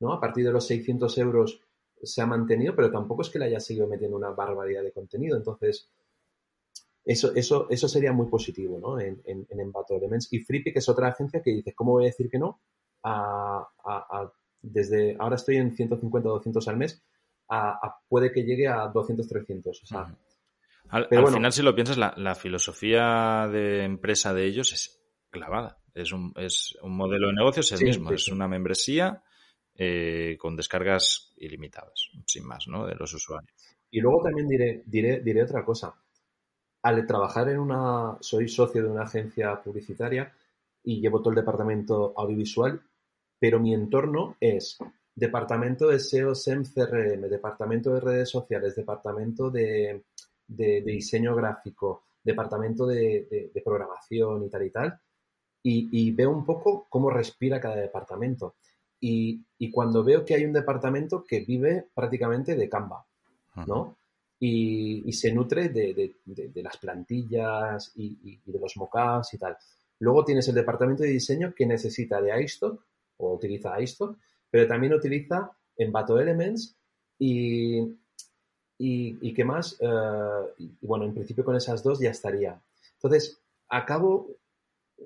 [0.00, 0.12] ¿no?
[0.12, 1.60] A partir de los 600 euros
[2.02, 5.36] se ha mantenido, pero tampoco es que le haya seguido metiendo una barbaridad de contenido.
[5.36, 5.92] Entonces,
[7.04, 8.98] eso, eso, eso sería muy positivo, ¿no?
[8.98, 9.46] En, en,
[9.88, 10.32] Elements.
[10.32, 12.60] Y Freepik es otra agencia que dice, ¿cómo voy a decir que no
[13.04, 17.02] a, desde ahora estoy en 150 o 200 al mes,
[17.48, 19.82] a, puede que llegue a 200, 300.
[19.82, 20.16] O sea,
[20.88, 25.78] Al, final, si lo piensas, la, filosofía de empresa de ellos es clavada.
[25.94, 28.12] Es un, es un modelo de negocio, es el mismo.
[28.12, 29.22] es una membresía
[29.74, 32.86] eh, con descargas ilimitadas, sin más, ¿no?
[32.86, 33.50] De los usuarios.
[33.90, 35.94] Y luego también diré, diré, diré otra cosa.
[36.82, 40.32] Al trabajar en una, soy socio de una agencia publicitaria
[40.82, 42.80] y llevo todo el departamento audiovisual,
[43.38, 44.78] pero mi entorno es
[45.16, 50.04] departamento de SEO, SEM, CRM, departamento de redes sociales, departamento de,
[50.46, 55.00] diseño gráfico, departamento de, programación y tal y tal.
[55.62, 58.56] Y, veo un poco cómo respira cada departamento.
[59.00, 63.04] Y, cuando veo que hay un departamento que vive prácticamente de Canva,
[63.66, 63.96] ¿no?
[64.38, 66.14] Y, se nutre de,
[66.62, 69.56] las plantillas y, de los mockups y tal.
[70.00, 72.84] Luego tienes el departamento de diseño que necesita de iStock
[73.16, 74.18] o utiliza iStock
[74.56, 76.74] pero también utiliza Envato Elements
[77.18, 77.94] y,
[78.78, 79.76] qué más.
[79.78, 82.58] Eh, y bueno, en principio con esas dos ya estaría.
[82.94, 83.38] Entonces,
[83.68, 84.28] acabo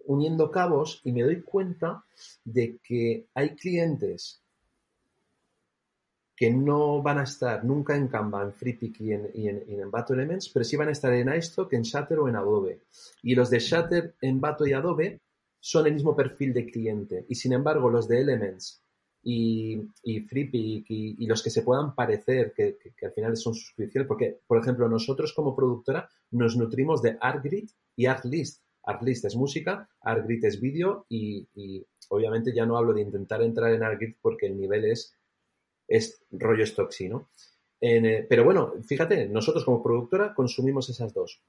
[0.07, 2.05] uniendo cabos y me doy cuenta
[2.45, 4.41] de que hay clientes
[6.37, 10.49] que no van a estar nunca en Canva, en FreePic y en, en, Envato Elements,
[10.51, 12.83] pero sí van a estar en iStock, en Shutter o en Adobe.
[13.25, 15.19] Y los de Shutter, Envato y Adobe
[15.59, 17.25] son el mismo perfil de cliente.
[17.29, 18.81] Y sin embargo, los de Elements
[19.23, 24.59] y, y y, los que se puedan parecer, que, al final son suscripciones, porque, por
[24.59, 28.63] ejemplo, nosotros como productora nos nutrimos de ArtGrid y ArtList.
[28.85, 31.47] ArtList es música, ArtGrid es vídeo y,
[32.09, 35.15] obviamente ya no hablo de intentar entrar en ArtGrid porque el nivel es,
[35.87, 37.31] es rollo Stocksy, ¿no?
[37.81, 41.43] Eh, pero bueno, fíjate, nosotros como productora consumimos esas dos.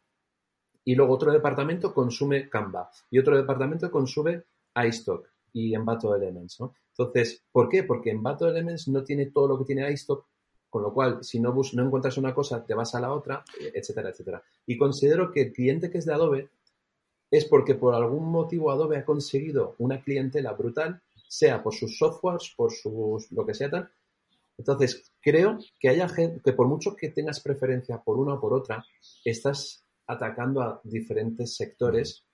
[0.84, 4.44] Y luego otro departamento consume Canva y otro departamento consume
[4.76, 6.74] iStock y Envato Elements, ¿no?
[7.02, 7.84] Entonces, ¿por qué?
[7.84, 10.26] Porque Envato Elements no tiene todo lo que tiene iStock,
[10.70, 14.10] con lo cual, si no, no encuentras una cosa, te vas a la otra, etcétera,
[14.10, 14.44] etcétera.
[14.66, 16.50] Y considero que el cliente que es de Adobe
[17.30, 22.54] es porque por algún motivo Adobe ha conseguido una clientela brutal, sea por sus softwares,
[22.56, 23.90] por sus lo que sea tal.
[24.58, 28.54] Entonces, creo que haya gente, que por mucho que tengas preferencia por una o por
[28.54, 28.86] otra,
[29.26, 32.26] estás atacando a diferentes sectores,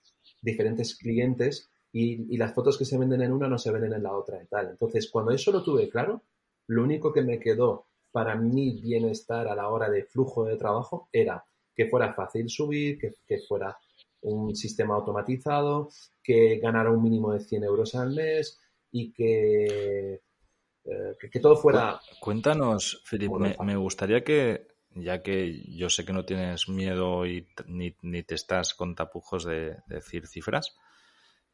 [0.42, 4.14] diferentes clientes y, las fotos que se venden en una no se venden en la
[4.14, 4.70] otra y tal.
[4.70, 6.22] Entonces, cuando eso lo tuve claro,
[6.68, 11.10] lo único que me quedó para mi bienestar a la hora de flujo de trabajo
[11.12, 11.44] era
[11.76, 13.78] que fuera fácil subir, que, fuera
[14.22, 15.90] un sistema automatizado,
[16.24, 18.60] que ganara un mínimo de 100 euros al mes
[18.92, 22.00] y que, eh, que, todo fuera...
[22.20, 27.96] Cuéntanos, Felipe, me, gustaría que, ya que yo sé que no tienes miedo y ni,
[28.02, 30.76] ni te estás con tapujos de decir cifras,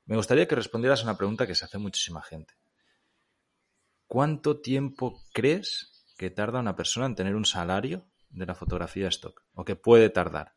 [0.05, 2.53] me gustaría que respondieras a una pregunta que se hace muchísima gente.
[4.07, 9.41] ¿Cuánto tiempo crees que tarda una persona en tener un salario de la fotografía stock?
[9.53, 10.53] ¿O que puede tardar?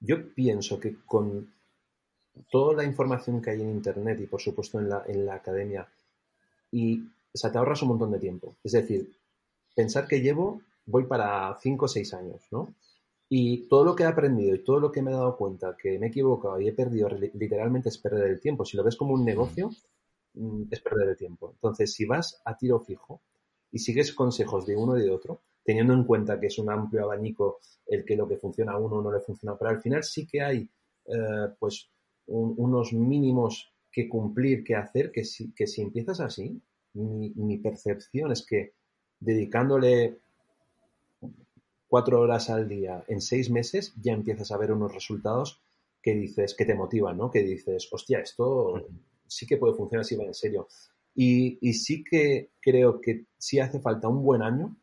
[0.00, 1.54] Yo pienso que con
[2.50, 4.88] toda la información que hay en Internet y por supuesto en
[5.26, 5.88] la, academia,
[6.70, 7.00] y
[7.32, 8.56] o te ahorras un montón de tiempo.
[8.62, 9.16] Es decir,
[9.74, 12.74] pensar que llevo, voy para 5 o 6 años, ¿no?
[13.28, 15.98] Y todo lo que he aprendido y todo lo que me he dado cuenta que
[15.98, 18.64] me he equivocado y he perdido literalmente es perder el tiempo.
[18.64, 19.70] Si lo ves como un negocio,
[20.34, 21.50] mm, es perder el tiempo.
[21.52, 23.22] Entonces, si vas a tiro fijo
[23.70, 27.04] y sigues consejos de uno y de otro, teniendo en cuenta que es un amplio
[27.04, 30.26] abanico el que lo que funciona a uno no le funciona, pero al final sí
[30.26, 30.68] que hay
[31.06, 31.90] eh, pues
[32.26, 36.60] unos mínimos que cumplir, que hacer, que si, que si empiezas así,
[36.94, 38.74] mi percepción es que
[39.20, 40.20] dedicándole
[41.94, 45.60] cuatro horas al día en seis meses, ya empiezas a ver unos resultados
[46.02, 47.30] que dices, que te motivan, ¿no?
[47.30, 48.84] Que dices, hostia, esto
[49.28, 50.66] sí que puede funcionar si va en serio.
[51.14, 54.74] Y, sí que creo que sí hace falta un buen año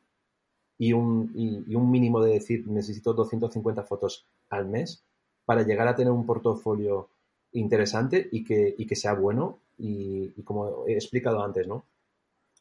[0.78, 5.04] y un, un mínimo de decir, necesito 250 fotos al mes
[5.44, 7.10] para llegar a tener un portafolio
[7.52, 11.84] interesante y que, y que sea bueno y, y, como he explicado antes, ¿no?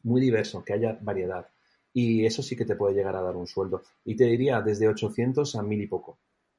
[0.03, 1.47] Muy diverso, que haya variedad
[1.93, 3.81] y eso sí que te puede llegar a dar un sueldo.
[4.05, 6.17] Y te diría desde 800 a mil y poco.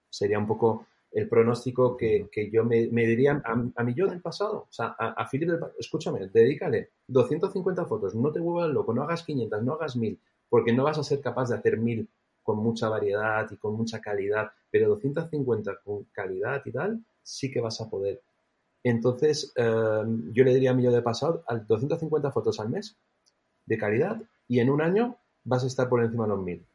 [0.08, 4.66] Sería un poco el pronóstico que, yo me, diría a, a, mi yo del pasado.
[4.68, 9.02] O sea, a, a Philip del escúchame, dedícale 250 fotos, no te vuelvas loco, no
[9.02, 10.18] hagas 500, no hagas 1000,
[10.48, 12.08] porque no vas a ser capaz de hacer 1000
[12.42, 17.60] con mucha variedad y con mucha calidad, pero 250 con calidad y tal, sí que
[17.60, 18.22] vas a poder.
[18.82, 22.96] Entonces, eh, yo le diría a mi yo del pasado, 250 fotos al mes
[23.66, 26.66] de calidad y en un año vas a estar por encima de los mil.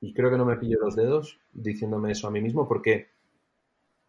[0.00, 3.10] Y creo que no me pillo los dedos diciéndome eso a mí mismo porque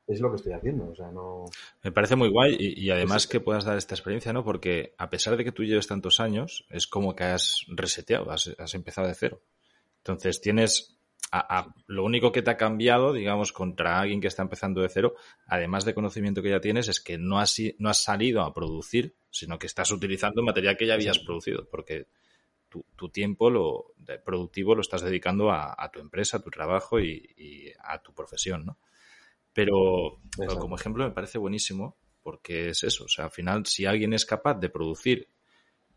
[0.08, 0.89] es lo que estoy haciendo.
[0.89, 1.46] O sea, no...
[1.84, 4.43] Me parece muy guay y, además que puedas dar esta experiencia, ¿no?
[4.43, 8.74] Porque a pesar de que tú lleves tantos años, es como que has reseteado, has,
[8.74, 9.41] empezado de cero.
[9.98, 10.98] Entonces tienes
[11.88, 15.15] lo único que te ha cambiado, digamos, contra alguien que está empezando de cero,
[15.48, 19.15] además de conocimiento que ya tienes, es que no has, no has salido a producir,
[19.32, 22.06] sino que estás utilizando material que ya habías producido, porque
[22.96, 28.02] tu, tiempo lo, productivo lo estás dedicando a, tu empresa, a tu trabajo y, a
[28.02, 28.78] tu profesión, ¿no?
[29.54, 30.20] Pero,
[30.60, 34.26] como ejemplo me parece buenísimo porque es eso, o sea, al final si alguien es
[34.26, 35.28] capaz de producir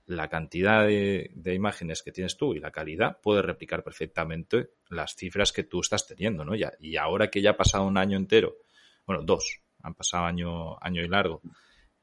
[0.06, 5.52] la cantidad de, imágenes que tienes tú y la calidad, puede replicar perfectamente las cifras
[5.52, 6.54] que tú estás teniendo, ¿no?
[6.54, 8.56] Ya, y ahora que ya ha pasado un año entero,
[9.06, 11.40] bueno, dos, han pasado año, año y largo,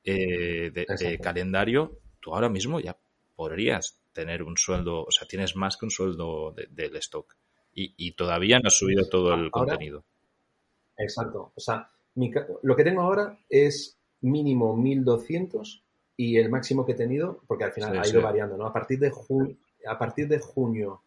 [0.03, 2.97] eh, de, calendario, tú ahora mismo ya
[3.35, 7.35] podrías tener un sueldo, o sea, tienes más que un sueldo del stock.
[7.75, 10.03] Y, todavía no has subido todo el contenido.
[10.95, 11.51] Exacto.
[11.55, 11.89] O sea,
[12.61, 15.83] lo que tengo ahora es mínimo 1200
[16.15, 18.67] y el máximo que he tenido, porque al final ha ido variando, ¿no?
[18.67, 19.55] A partir de junio,
[19.87, 21.01] a partir de junio,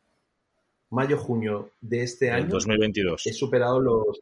[0.90, 2.48] mayo, junio de este año.
[2.48, 3.26] 2022.
[3.26, 4.20] He superado los.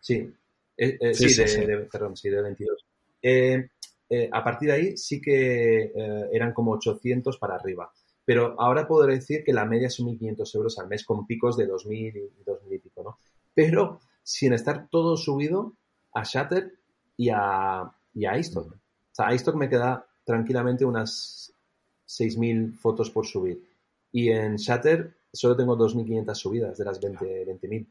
[0.00, 0.32] Sí,
[0.76, 2.84] eh, eh, sí, de, perdón, sí, de 22.
[3.22, 3.68] Eh,
[4.30, 5.92] a partir de ahí sí que
[6.32, 7.92] eran como 800 para arriba.
[8.24, 11.68] Pero ahora puedo decir que la media son 1.500 euros al mes con picos de
[11.68, 13.18] 2.000 y 2.000 y pico, ¿no?
[13.54, 15.74] Pero sin estar todo subido
[16.14, 16.72] a Shutter
[17.16, 18.72] y a, y a iStock.
[18.72, 18.78] O
[19.12, 21.52] sea, a iStock me queda tranquilamente unas
[22.08, 23.62] 6.000 fotos por subir.
[24.12, 27.86] Y en Shutter solo tengo 2.500 subidas de las 20.000.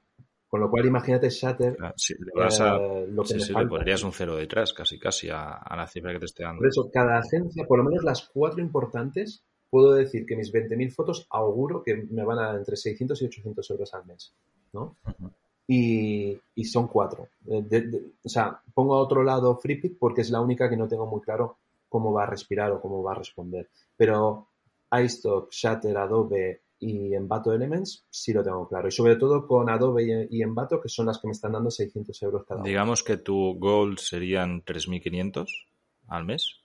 [0.48, 1.78] con lo cual, imagínate Shutter.
[1.96, 5.54] si le vas a, eh, lo que le pondrías un cero detrás, casi, casi, a,
[5.54, 6.60] a, la cifra que te esté dando.
[6.60, 9.44] Por eso, cada agencia, por lo menos las cuatro importantes,
[9.74, 13.26] puedo decir que mis 20.000 fotos auguro que me van a dar entre 600 y
[13.26, 14.32] 800 euros al mes,
[14.72, 14.98] ¿no?
[15.68, 17.30] y, son cuatro.
[17.48, 21.08] Eh, o sea, pongo a otro lado FreePic porque es la única que no tengo
[21.08, 21.58] muy claro
[21.90, 23.68] cómo va a respirar o cómo va a responder.
[23.98, 24.50] Pero
[24.92, 28.90] iStock, Shutter, Adobe y Envato Elements sí lo tengo claro.
[28.90, 32.22] Y sobre todo con Adobe y Envato, que son las que me están dando 600
[32.22, 32.68] euros cada uno.
[32.68, 35.48] Digamos que tu goal serían 3.500
[36.10, 36.63] al mes.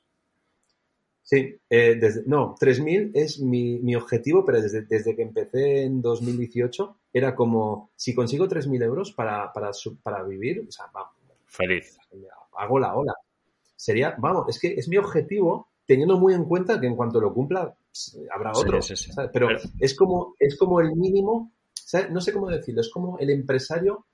[1.29, 6.01] Sí, eh, desde, no, 3.000 es mi, mi, objetivo, pero desde, desde, que empecé en
[6.01, 11.13] 2018 era como, si consigo 3.000 euros para, para, para, vivir, o sea, vamos.
[11.45, 11.99] Feliz.
[12.57, 13.13] Hago la ola.
[13.77, 17.35] Sería, vamos, es que es mi objetivo teniendo muy en cuenta que en cuanto lo
[17.35, 18.81] cumpla pues, habrá otro.
[18.81, 22.11] Sí, sí, pero, pero, es como, es como el mínimo, ¿sabes?
[22.11, 24.07] no sé cómo decirlo, es como el empresario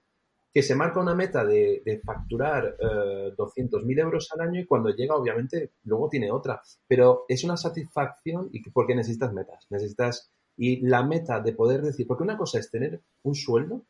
[0.55, 5.17] que se marca una meta de, facturar eh, 200.000 euros al año y cuando llega,
[5.17, 6.63] obviamente, luego tiene otra.
[6.87, 9.67] Pero es una satisfacción porque necesitas metas.
[9.69, 10.31] Necesitas.
[10.57, 13.83] Y la meta de poder decir, porque una cosa es tener un sueldo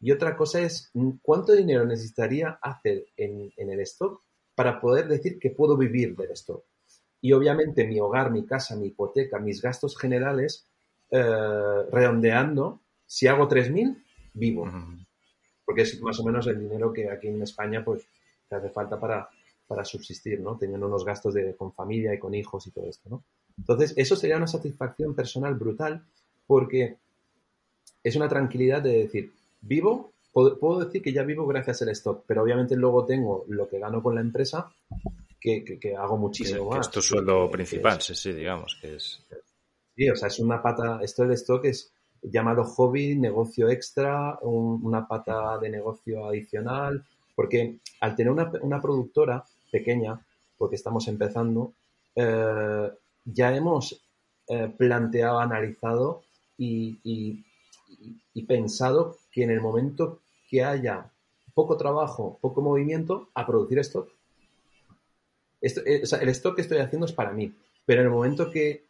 [0.00, 4.22] y otra cosa es mm, cuánto dinero necesitaría hacer en, el stock
[4.54, 6.64] para poder decir que puedo vivir del stock.
[7.20, 10.68] Y obviamente mi hogar, mi casa, mi hipoteca, mis gastos generales,
[11.10, 14.00] eh, redondeando, si hago 3.000,
[14.34, 14.70] vivo
[15.64, 18.06] porque es más o menos el dinero que aquí en España pues
[18.48, 19.28] te hace falta para,
[19.66, 20.56] para subsistir, ¿no?
[20.56, 23.24] Teniendo unos gastos de, con familia y con hijos y todo esto, ¿no?
[23.56, 26.04] Entonces, eso sería una satisfacción personal brutal
[26.46, 26.96] porque
[28.02, 32.42] es una tranquilidad de decir, vivo, puedo, decir que ya vivo gracias al stock, pero
[32.42, 34.72] obviamente luego tengo lo que gano con la empresa
[35.40, 36.86] que, que, hago muchísimo más.
[36.86, 39.22] es tu sueldo principal, sí, sí, digamos que es.
[39.96, 41.92] Sí, o sea, es una pata, esto del stock es,
[42.30, 50.18] llámalo hobby, negocio extra, una pata de negocio adicional, porque al tener una, productora pequeña,
[50.56, 51.72] porque estamos empezando,
[52.14, 52.90] eh,
[53.24, 54.00] ya hemos
[54.48, 56.22] eh, planteado, analizado
[56.56, 57.44] y,
[58.46, 61.10] pensado que en el momento que haya
[61.54, 64.08] poco trabajo, poco movimiento, a producir stock.
[65.60, 67.52] Esto, eh, el stock que estoy haciendo es para mí,
[67.86, 68.84] pero en el momento que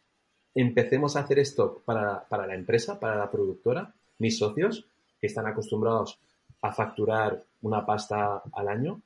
[0.55, 4.85] empecemos a hacer esto para, la empresa, para la productora, mis socios,
[5.19, 6.17] que están acostumbrados
[6.61, 9.01] a facturar una pasta al año,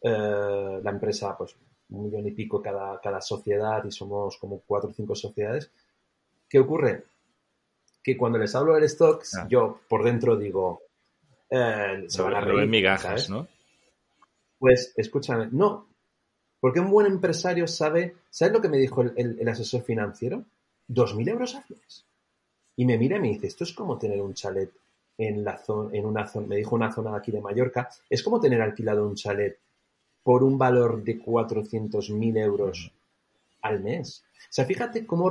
[0.00, 1.54] eh, la empresa, pues
[1.90, 5.70] un millón y pico cada, cada sociedad y somos como cuatro o cinco sociedades.
[6.48, 7.04] ¿Qué ocurre?
[8.02, 9.46] Que cuando les hablo del stock, ah.
[9.48, 10.80] yo por dentro digo,
[11.50, 12.66] eh, se van a reír.
[12.66, 13.46] migajas, ¿no?
[14.58, 15.86] Pues escúchame, no,
[16.60, 20.46] porque un buen empresario sabe, ¿sabes lo que me dijo el asesor financiero?
[20.88, 22.06] 2.000 euros al mes.
[22.76, 24.70] Y me mira y me dice, esto es como tener un chalet
[25.16, 28.40] en, la zona, en una zona, me dijo una zona aquí de Mallorca, es como
[28.40, 29.58] tener alquilado un chalet
[30.22, 32.90] por un valor de 400.000 euros
[33.62, 34.24] al mes.
[34.34, 35.30] O sea, fíjate cómo,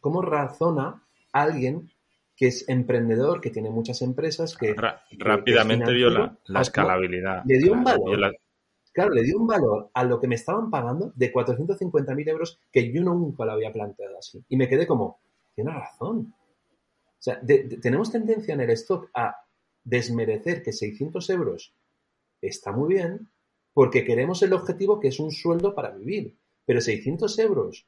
[0.00, 1.90] cómo razona alguien
[2.36, 4.74] que es emprendedor, que tiene muchas empresas, que...
[5.18, 7.42] rápidamente vio la, escalabilidad.
[7.44, 8.36] Le dio un valor.
[8.94, 12.90] Claro, le dio un valor a lo que me estaban pagando de 450.000 euros que
[12.92, 14.42] yo nunca lo había planteado así.
[14.48, 15.18] Y me quedé como,
[15.54, 16.32] tiene razón.
[17.02, 17.40] O sea,
[17.82, 19.44] tenemos tendencia en el stock a
[19.82, 21.74] desmerecer que 600 euros
[22.40, 23.28] está muy bien
[23.72, 26.36] porque queremos el objetivo que es un sueldo para vivir.
[26.64, 27.86] Pero 600 euros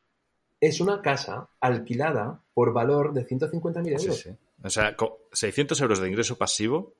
[0.61, 4.03] es una casa alquilada por valor de 150.000 euros.
[4.03, 4.37] Sí, sí.
[4.63, 4.97] O sea,
[5.33, 6.95] 600 euros de ingreso pasivo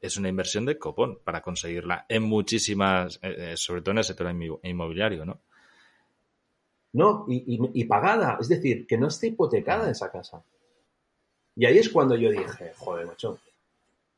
[0.00, 4.04] es una inversión de copón para conseguirla en muchísimas, eh, eh, sobre todo en el
[4.04, 5.40] sector inmobiliario, ¿no?
[6.92, 10.42] No, y, pagada, es decir, que no esté hipotecada esa casa.
[11.54, 13.38] Y ahí es cuando yo dije, joder, macho,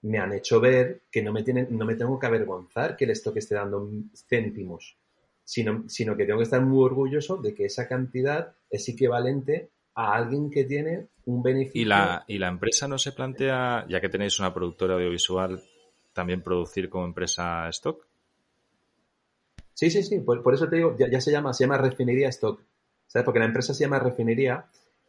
[0.03, 3.11] me han hecho ver que no me, tienen, no me tengo que avergonzar que el
[3.11, 3.91] stock esté dando
[4.27, 4.97] céntimos,
[5.45, 10.15] sino, sino que tengo que estar muy orgulloso de que esa cantidad es equivalente a
[10.15, 11.83] alguien que tiene un beneficio.
[11.83, 15.63] ¿Y la, y la empresa no se plantea, ya que tenéis una productora audiovisual,
[16.13, 18.07] también producir como empresa stock?
[19.75, 22.63] Sí, sí, sí, por, eso te digo, ya, se llama, se llama refinería stock,
[23.07, 23.25] ¿sabes?
[23.25, 24.67] Porque la empresa se llama refinería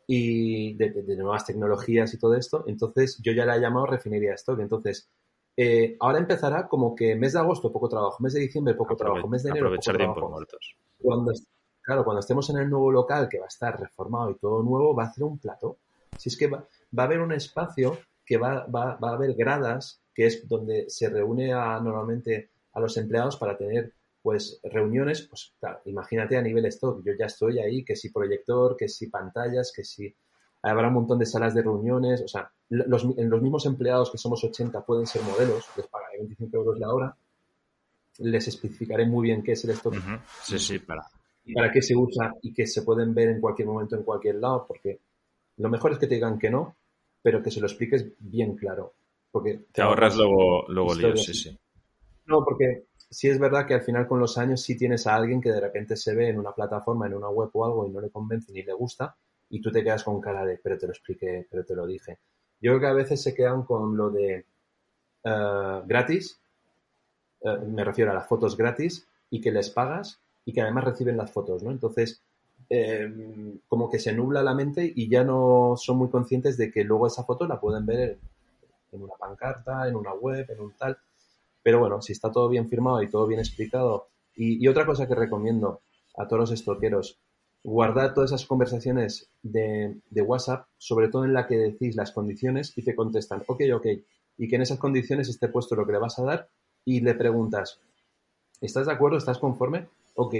[0.07, 4.59] y de, nuevas tecnologías y todo esto, entonces yo ya la he llamado refinería stock,
[4.59, 5.09] entonces
[5.55, 9.27] eh, ahora empezará como que mes de agosto poco trabajo, mes de diciembre poco trabajo,
[9.27, 10.29] mes de enero aprovechar poco trabajo.
[10.29, 10.75] muertos.
[10.99, 11.31] Cuando,
[11.81, 14.95] claro, cuando estemos en el nuevo local que va a estar reformado y todo nuevo,
[14.95, 15.77] va a ser un plato.
[16.17, 16.65] Si es que va,
[16.97, 20.85] va a haber un espacio que va, va, va, a haber gradas, que es donde
[20.89, 26.41] se reúne a, normalmente a los empleados para tener pues reuniones, pues claro, imagínate a
[26.41, 30.15] nivel stock, yo ya estoy ahí, que si proyector, que si pantallas, que si
[30.61, 34.41] habrá un montón de salas de reuniones, o sea, los, los mismos empleados que somos
[34.41, 37.17] 80 pueden ser modelos, les pagaré 25 euros la hora,
[38.19, 39.95] les especificaré muy bien qué es el stock.
[40.41, 41.03] Sí, sí, para.
[41.45, 44.35] Y para qué se usa y que se pueden ver en cualquier momento, en cualquier
[44.35, 45.01] lado, porque
[45.57, 46.77] lo mejor es que te digan que no,
[47.23, 48.93] pero que se lo expliques bien claro.
[49.31, 51.57] Porque te, ahorras luego, luego líos, sí, sí.
[52.25, 55.41] No, porque sí es verdad que al final con los años sí tienes a alguien
[55.41, 57.99] que de repente se ve en una plataforma, en una web o algo y no
[57.99, 59.15] le convence ni le gusta
[59.49, 62.19] y tú te quedas con cara de, pero te lo expliqué, pero te lo dije.
[62.59, 64.45] Yo creo que a veces se quedan con lo de
[65.23, 66.41] eh, gratis,
[67.41, 71.17] eh, me refiero a las fotos gratis y que les pagas y que además reciben
[71.17, 71.71] las fotos, ¿no?
[71.71, 72.23] Entonces,
[72.69, 76.83] eh, como que se nubla la mente y ya no son muy conscientes de que
[76.83, 78.17] luego esa foto la pueden ver
[78.91, 80.97] en una pancarta, en una web, en un tal.
[81.61, 84.07] Pero bueno, si está todo bien firmado y todo bien explicado.
[84.35, 85.81] Y, otra cosa que recomiendo
[86.17, 87.19] a todos los estoqueros,
[87.63, 92.83] guardar todas esas conversaciones de, WhatsApp, sobre todo en la que decís las condiciones y
[92.83, 93.87] te contestan, ok, ok,
[94.37, 96.49] y que en esas condiciones esté puesto lo que le vas a dar
[96.83, 97.79] y le preguntas,
[98.59, 99.17] ¿estás de acuerdo?
[99.17, 99.87] ¿Estás conforme?
[100.15, 100.35] Ok.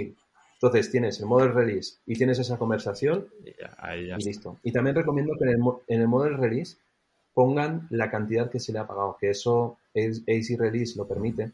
[0.64, 4.58] Entonces tienes el model release y tienes esa conversación y, listo.
[4.62, 6.78] Y también recomiendo que en el, en el model release
[7.34, 11.52] pongan la cantidad que se le ha pagado, que eso es AC Release lo permite,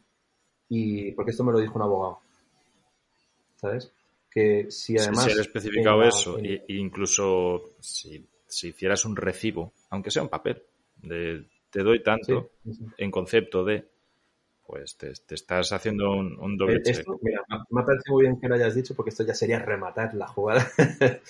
[0.68, 2.20] y porque esto me lo dijo un abogado.
[3.56, 3.90] ¿Sabes?
[4.30, 5.24] Que si además...
[5.24, 8.24] Si, especificado eso, e incluso si,
[8.62, 10.62] hicieras un recibo, aunque sea un papel,
[11.02, 12.50] de te doy tanto
[12.96, 13.88] en concepto de,
[14.70, 18.54] pues te, estás haciendo un, doble eh, esto, Mira, me parece muy bien que lo
[18.54, 20.70] hayas dicho porque esto ya sería rematar la jugada.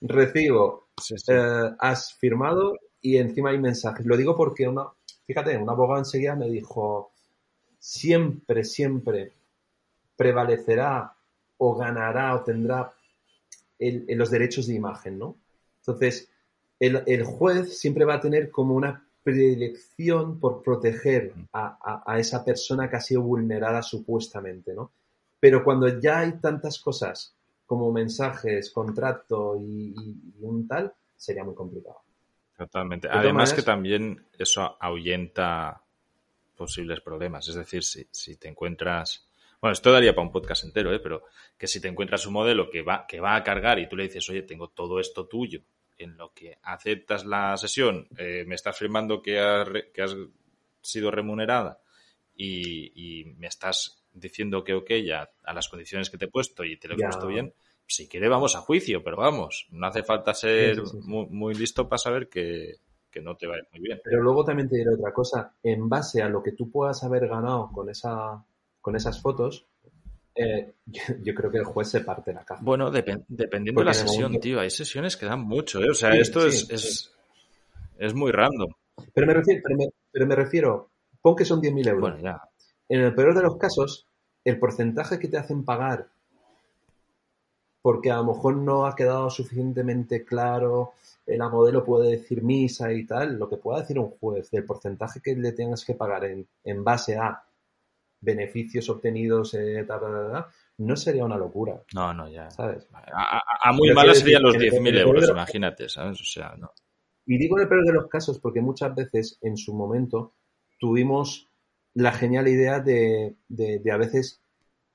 [0.00, 0.88] Recibo,
[1.28, 4.04] eh, has firmado y encima hay mensajes.
[4.04, 4.88] Lo digo porque una,
[5.28, 7.12] fíjate, un abogado enseguida me dijo,
[7.78, 9.32] siempre, siempre
[10.16, 11.14] prevalecerá
[11.58, 12.92] o ganará o tendrá
[13.78, 15.36] los derechos de imagen, ¿no?
[15.82, 16.28] Entonces,
[16.80, 22.96] el, juez siempre va a tener como una predilección por proteger a, esa persona que
[22.96, 24.90] ha sido vulnerada supuestamente, ¿no?
[25.38, 27.34] Pero cuando ya hay tantas cosas
[27.66, 29.94] como mensajes, contrato y
[30.40, 31.98] un tal, sería muy complicado.
[32.56, 33.06] Totalmente.
[33.10, 35.82] Además que también eso ahuyenta
[36.56, 37.46] posibles problemas.
[37.48, 39.28] Es decir, si, si te encuentras...
[39.60, 41.00] Bueno, esto daría para un podcast entero, ¿eh?
[41.00, 41.24] pero
[41.58, 44.04] que si te encuentras un modelo que va, que va a cargar y tú le
[44.04, 45.60] dices, oye, tengo todo esto tuyo,
[45.98, 50.16] en lo que aceptas la sesión, eh, me estás firmando que has, que has
[50.80, 51.80] sido remunerada
[52.34, 56.76] y, me estás diciendo que ok ya a las condiciones que te he puesto y
[56.78, 57.52] te lo he puesto bien,
[57.86, 62.28] si quiere vamos a juicio, pero vamos, no hace falta ser Muy, listo para saber
[62.28, 62.76] que,
[63.22, 64.00] no te va a ir muy bien.
[64.04, 67.26] Pero luego también te diré otra cosa, en base a lo que tú puedas haber
[67.26, 68.44] ganado con, esa,
[68.80, 69.66] con esas fotos,
[70.38, 70.72] eh,
[71.22, 72.62] yo, creo que el juez se parte la caja.
[72.62, 75.90] Bueno, dependiendo de la sesión, tío, hay sesiones que dan mucho, ¿eh?
[75.90, 77.10] O sea, esto es,
[77.98, 78.70] es, muy random.
[79.12, 79.62] Pero me refiero,
[80.10, 82.00] pero me, refiero pon que son 10.000 euros.
[82.00, 82.40] Bueno, ya.
[82.88, 84.06] En el peor de los casos,
[84.44, 86.08] el porcentaje que te hacen pagar
[87.82, 90.92] porque a lo mejor no ha quedado suficientemente claro,
[91.26, 95.20] la modelo puede decir misa y tal, lo que pueda decir un juez del porcentaje
[95.20, 97.42] que le tengas que pagar en, base a
[98.20, 99.86] beneficios obtenidos, eh,
[100.78, 101.82] no sería una locura.
[101.94, 102.50] No, no, ya.
[102.50, 102.88] ¿Sabes?
[102.92, 106.20] A, muy malas serían los 10.000 euros, imagínate, ¿sabes?
[106.20, 106.72] O sea, no.
[107.26, 110.32] Y digo en el peor de los casos porque muchas veces en su momento
[110.78, 111.48] tuvimos
[111.94, 113.36] la genial idea de,
[113.92, 114.40] a veces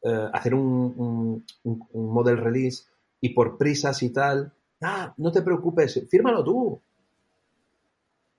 [0.02, 2.86] eh, hacer un, un, model release
[3.22, 4.52] y por prisas y tal,
[4.82, 6.82] ah, no te preocupes, fírmalo tú.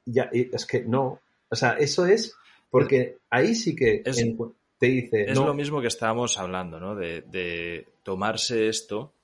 [0.06, 1.20] Ya, es que no.
[1.48, 2.34] O sea, eso es
[2.70, 4.02] porque ahí sí que
[4.86, 5.30] te dice.
[5.30, 6.94] Es lo mismo que estábamos hablando, ¿no?
[6.94, 9.14] De, de tomarse esto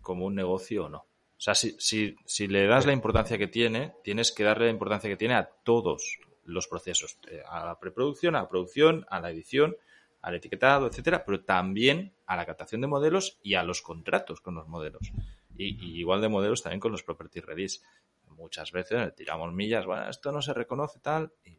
[0.00, 0.98] como un negocio o no.
[0.98, 4.70] O sea, si, si, si, le das la importancia que tiene, tienes que darle la
[4.70, 9.20] importancia que tiene a todos los procesos, eh, a la preproducción, a la producción, a
[9.20, 9.76] la edición,
[10.22, 14.54] al etiquetado, etcétera, pero también a la captación de modelos y a los contratos con
[14.54, 15.12] los modelos.
[15.56, 17.80] Y, igual de modelos también con los property release.
[18.28, 21.58] Muchas veces tiramos millas, bueno, esto no se reconoce tal, y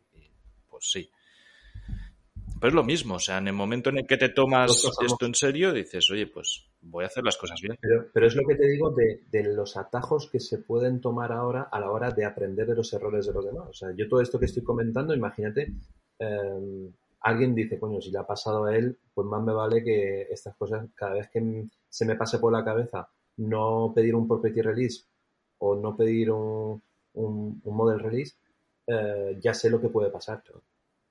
[0.67, 1.09] pues sí.
[2.59, 4.71] Pero es lo mismo, o sea, en el momento en el que te tomas
[5.01, 7.77] esto en serio, dices, oye, pues voy a hacer las cosas bien.
[7.81, 11.79] Pero, es lo que te digo de, los atajos que se pueden tomar ahora a
[11.79, 13.69] la hora de aprender de los errores de los demás.
[13.69, 15.73] O sea, yo todo esto que estoy comentando, imagínate,
[16.19, 16.91] em,
[17.21, 20.55] alguien dice, coño, si le ha pasado a él, pues más me vale que estas
[20.55, 25.03] cosas, cada vez que se me pase por la cabeza no pedir un property release
[25.57, 26.81] o no pedir un,
[27.13, 28.35] un, model release,
[28.87, 30.43] eh, ya sé lo que puede pasar.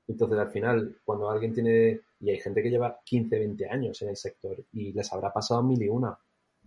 [0.06, 4.10] Entonces, al final, cuando alguien tiene, y hay gente que lleva 15, 20 años en
[4.10, 6.16] el sector y les habrá pasado mil y una,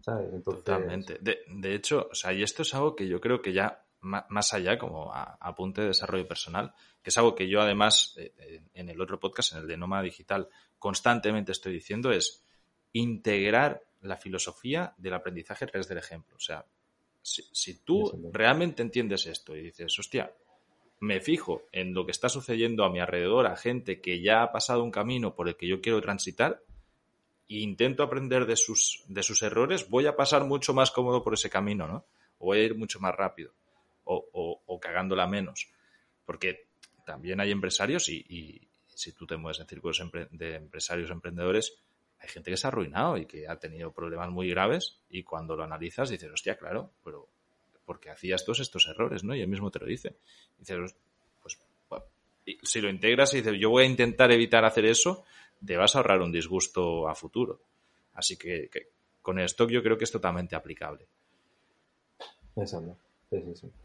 [0.02, 0.44] ¿sabes?
[0.44, 1.20] Totalmente.
[1.20, 4.78] De, hecho, o sea, y esto es algo que yo creo que ya más allá,
[4.78, 9.02] como a, punto de desarrollo personal, que es algo que yo además eh, en el
[9.02, 10.48] otro podcast, en el de Noma Digital,
[10.80, 12.44] constantemente estoy diciendo, es
[12.94, 16.36] integrar la filosofía del aprendizaje a través del ejemplo.
[16.38, 16.66] O sea,
[17.22, 20.32] si, si tú realmente entiendes esto y dices, hostia,
[21.00, 24.52] me fijo en lo que está sucediendo a mi alrededor, a gente que ya ha
[24.52, 26.62] pasado un camino por el que yo quiero transitar,
[27.50, 31.34] e intento aprender de sus, de sus errores, voy a pasar mucho más cómodo por
[31.34, 32.06] ese camino, ¿no?
[32.40, 33.54] Voy a ir mucho más rápido,
[34.04, 35.70] o, o, cagándola menos.
[36.26, 36.68] Porque
[37.06, 41.78] también hay empresarios, y, si tú te mueves en círculos de empresarios emprendedores,
[42.20, 45.56] hay gente que se ha arruinado y que ha tenido problemas muy graves, y cuando
[45.56, 47.30] lo analizas dices, hostia, claro, pero
[47.88, 49.34] porque hacías todos estos errores, ¿no?
[49.34, 50.18] Y él mismo te lo dice.
[50.60, 50.94] dices,
[51.42, 51.58] pues,
[52.62, 55.24] si lo integras y dices, yo voy a intentar evitar hacer eso,
[55.66, 57.62] te vas a ahorrar un disgusto a futuro.
[58.14, 58.70] Así que,
[59.22, 61.08] con el stock yo creo que es totalmente aplicable.
[62.58, 62.98] Exacto.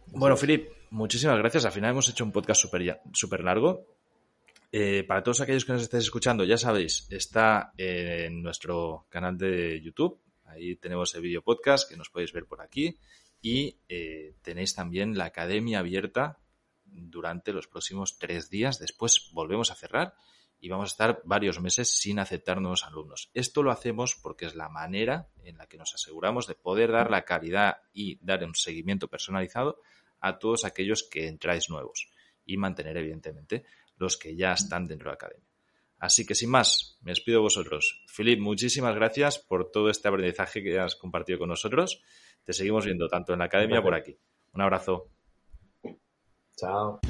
[0.07, 1.65] Bueno, Filip, muchísimas gracias.
[1.65, 3.87] Al final hemos hecho un podcast súper super largo.
[4.73, 9.81] Eh, para todos aquellos que nos estéis escuchando, ya sabéis, está en nuestro canal de
[9.81, 10.19] YouTube.
[10.47, 12.99] Ahí tenemos el vídeo podcast que nos podéis ver por aquí.
[13.43, 16.39] Y eh, tenéis también la academia abierta
[16.85, 18.79] durante los próximos tres días.
[18.79, 20.15] Después volvemos a cerrar
[20.61, 23.31] y vamos a estar varios meses sin aceptar nuevos alumnos.
[23.35, 27.11] Esto lo hacemos porque es la manera en la que nos aseguramos de poder dar
[27.11, 29.81] la calidad y dar un seguimiento personalizado
[30.21, 32.09] a todos aquellos que entráis nuevos
[32.47, 33.65] y mantener evidentemente
[33.97, 35.49] los que ya están dentro de la academia.
[35.99, 38.05] Así que sin más, me despido de vosotros.
[38.07, 42.03] Filip, muchísimas gracias por todo este aprendizaje que has compartido con nosotros
[42.45, 44.19] te seguimos viendo tanto en la academia por aquí.
[44.53, 45.11] Un abrazo.
[46.57, 47.01] Chao.